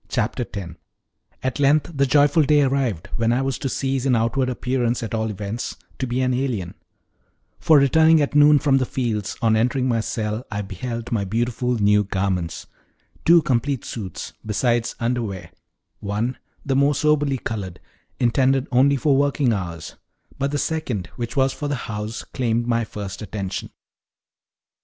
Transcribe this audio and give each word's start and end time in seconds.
Chapter 0.09 0.43
10 0.43 0.77
At 1.43 1.59
length 1.59 1.91
the 1.93 2.07
joyful 2.07 2.41
day 2.41 2.63
arrived 2.63 3.09
when 3.17 3.31
I 3.31 3.43
was 3.43 3.59
to 3.59 3.69
cease, 3.69 4.03
in 4.03 4.15
outward 4.15 4.49
appearance 4.49 5.03
at 5.03 5.13
all 5.13 5.29
events, 5.29 5.75
to 5.99 6.07
be 6.07 6.21
an 6.21 6.33
alien; 6.33 6.73
for 7.59 7.77
returning 7.77 8.19
at 8.19 8.33
noon 8.33 8.57
from 8.57 8.79
the 8.79 8.87
fields, 8.87 9.37
on 9.43 9.55
entering 9.55 9.87
my 9.87 9.99
cell 9.99 10.43
I 10.49 10.63
beheld 10.63 11.11
my 11.11 11.23
beautiful 11.23 11.75
new 11.77 12.03
garments 12.03 12.65
two 13.25 13.43
complete 13.43 13.85
suits, 13.85 14.33
besides 14.43 14.95
underwear: 14.99 15.51
one, 15.99 16.39
the 16.65 16.75
most 16.75 17.01
soberly 17.01 17.37
colored, 17.37 17.79
intended 18.19 18.67
only 18.71 18.95
for 18.95 19.15
working 19.15 19.53
hours; 19.53 19.97
but 20.39 20.49
the 20.49 20.57
second, 20.57 21.11
which 21.15 21.37
was 21.37 21.53
for 21.53 21.67
the 21.67 21.75
house, 21.85 22.23
claimed 22.23 22.65
my 22.65 22.83
first 22.85 23.21
attention. 23.21 23.69